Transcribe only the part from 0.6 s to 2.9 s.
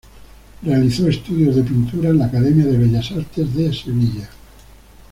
Realizó estudios de pintura en la Academia de